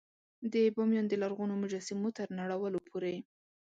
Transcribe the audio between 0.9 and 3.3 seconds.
د لرغونو مجسمو تر نړولو پورې.